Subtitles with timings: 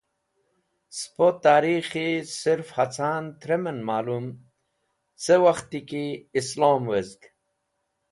[0.99, 2.05] Spo tarikhi
[2.39, 4.25] sirf hacan trẽmen malum,
[5.23, 6.05] ce wakhti ki
[6.39, 7.21] islom wezg.